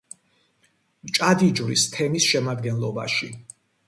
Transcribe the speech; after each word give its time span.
მჭადიჯვრის 1.09 1.83
თემის 1.97 2.25
შემადგენლობაში. 2.31 3.31